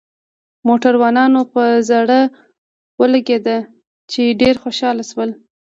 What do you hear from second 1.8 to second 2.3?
زړه